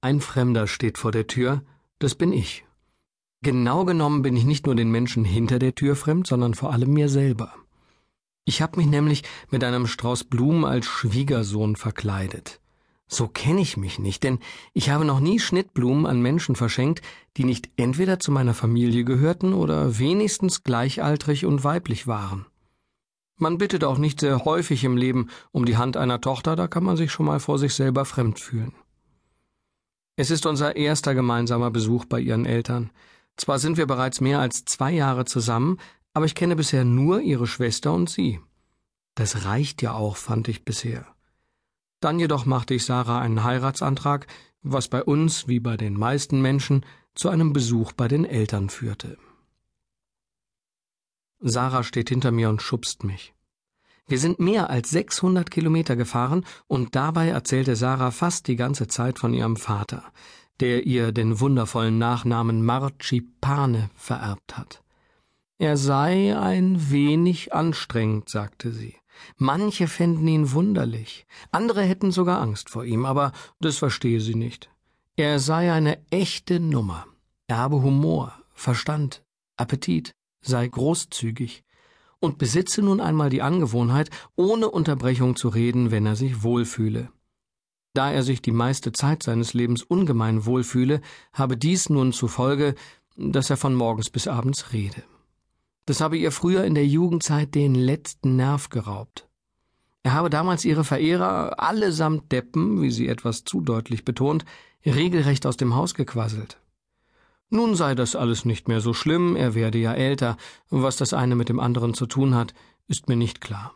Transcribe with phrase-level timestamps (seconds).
[0.00, 1.62] Ein Fremder steht vor der Tür,
[1.98, 2.64] das bin ich.
[3.42, 6.92] Genau genommen bin ich nicht nur den Menschen hinter der Tür fremd, sondern vor allem
[6.92, 7.52] mir selber.
[8.44, 12.60] Ich habe mich nämlich mit einem Strauß Blumen als Schwiegersohn verkleidet.
[13.08, 14.38] So kenne ich mich nicht, denn
[14.72, 17.02] ich habe noch nie Schnittblumen an Menschen verschenkt,
[17.36, 22.46] die nicht entweder zu meiner Familie gehörten oder wenigstens gleichaltrig und weiblich waren.
[23.36, 26.84] Man bittet auch nicht sehr häufig im Leben um die Hand einer Tochter, da kann
[26.84, 28.74] man sich schon mal vor sich selber fremd fühlen.
[30.18, 32.90] Es ist unser erster gemeinsamer Besuch bei ihren Eltern.
[33.36, 35.78] Zwar sind wir bereits mehr als zwei Jahre zusammen,
[36.12, 38.40] aber ich kenne bisher nur ihre Schwester und sie.
[39.14, 41.06] Das reicht ja auch, fand ich bisher.
[42.00, 44.26] Dann jedoch machte ich Sarah einen Heiratsantrag,
[44.60, 49.18] was bei uns, wie bei den meisten Menschen, zu einem Besuch bei den Eltern führte.
[51.38, 53.34] Sarah steht hinter mir und schubst mich.
[54.08, 59.18] Wir sind mehr als 600 Kilometer gefahren und dabei erzählte Sarah fast die ganze Zeit
[59.18, 60.02] von ihrem Vater,
[60.60, 64.82] der ihr den wundervollen Nachnamen Marchipane vererbt hat.
[65.58, 68.94] Er sei ein wenig anstrengend, sagte sie.
[69.36, 74.70] Manche fänden ihn wunderlich, andere hätten sogar Angst vor ihm, aber das verstehe sie nicht.
[75.16, 77.04] Er sei eine echte Nummer.
[77.48, 79.22] Er habe Humor, Verstand,
[79.56, 81.64] Appetit, sei großzügig
[82.20, 87.10] und besitze nun einmal die Angewohnheit, ohne Unterbrechung zu reden, wenn er sich wohlfühle.
[87.94, 91.00] Da er sich die meiste Zeit seines Lebens ungemein wohlfühle,
[91.32, 92.74] habe dies nun zur Folge,
[93.16, 95.02] dass er von morgens bis abends rede.
[95.86, 99.28] Das habe ihr früher in der Jugendzeit den letzten Nerv geraubt.
[100.02, 104.44] Er habe damals ihre Verehrer, allesamt Deppen, wie sie etwas zu deutlich betont,
[104.86, 106.60] regelrecht aus dem Haus gequasselt.
[107.50, 110.36] Nun sei das alles nicht mehr so schlimm, er werde ja älter,
[110.68, 112.52] was das eine mit dem anderen zu tun hat,
[112.88, 113.74] ist mir nicht klar.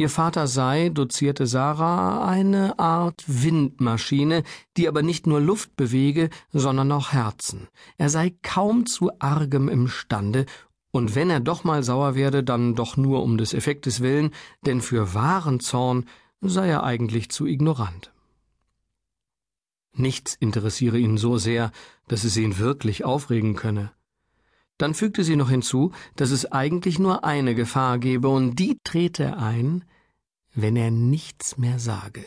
[0.00, 4.44] Ihr Vater sei, dozierte Sarah, eine Art Windmaschine,
[4.76, 7.66] die aber nicht nur Luft bewege, sondern auch Herzen.
[7.96, 10.46] Er sei kaum zu argem imstande,
[10.90, 14.30] und wenn er doch mal sauer werde, dann doch nur um des Effektes willen,
[14.64, 16.06] denn für wahren Zorn
[16.40, 18.12] sei er eigentlich zu ignorant.
[19.98, 21.72] Nichts interessiere ihn so sehr,
[22.06, 23.92] dass es ihn wirklich aufregen könne.
[24.78, 29.36] Dann fügte sie noch hinzu, dass es eigentlich nur eine Gefahr gebe, und die trete
[29.36, 29.84] ein,
[30.54, 32.24] wenn er nichts mehr sage,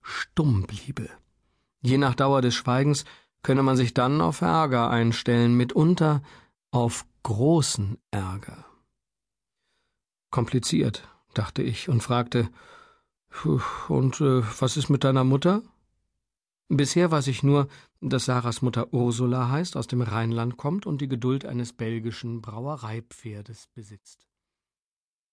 [0.00, 1.10] stumm bliebe.
[1.80, 3.04] Je nach Dauer des Schweigens
[3.42, 6.22] könne man sich dann auf Ärger einstellen, mitunter
[6.70, 8.64] auf großen Ärger.
[10.30, 12.48] Kompliziert, dachte ich und fragte,
[13.88, 15.62] und äh, was ist mit deiner Mutter?
[16.68, 17.68] Bisher weiß ich nur,
[18.02, 23.68] dass Sarahs Mutter Ursula heißt, aus dem Rheinland kommt und die Geduld eines belgischen Brauereipferdes
[23.68, 24.27] besitzt.